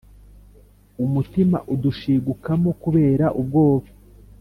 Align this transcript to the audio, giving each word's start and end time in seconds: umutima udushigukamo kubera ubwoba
umutima 1.03 1.57
udushigukamo 1.73 2.69
kubera 2.83 3.25
ubwoba 3.39 3.87